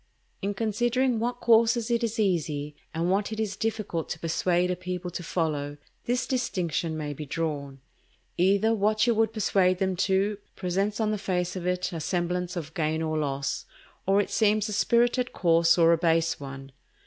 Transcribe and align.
In 0.41 0.55
considering 0.55 1.19
what 1.19 1.39
courses 1.41 1.91
it 1.91 2.03
is 2.03 2.17
easy, 2.19 2.75
and 2.91 3.11
what 3.11 3.31
it 3.31 3.39
is 3.39 3.55
difficult 3.55 4.09
to 4.09 4.17
persuade 4.19 4.71
a 4.71 4.75
people 4.75 5.11
to 5.11 5.21
follow, 5.21 5.77
this 6.05 6.25
distinction 6.25 6.97
may 6.97 7.13
be 7.13 7.23
drawn: 7.23 7.81
Either 8.35 8.73
what 8.73 9.05
you 9.05 9.13
would 9.13 9.31
persuade 9.31 9.77
them 9.77 9.95
to, 9.97 10.39
presents 10.55 10.99
on 10.99 11.11
the 11.11 11.19
face 11.19 11.55
of 11.55 11.67
it 11.67 11.93
a 11.93 11.99
semblance 11.99 12.55
of 12.55 12.73
gain 12.73 13.03
or 13.03 13.19
loss, 13.19 13.67
or 14.07 14.19
it 14.19 14.31
seems 14.31 14.67
a 14.67 14.73
spirited 14.73 15.33
course 15.33 15.77
or 15.77 15.93
a 15.93 15.99
base 15.99 16.39
one. 16.39 16.71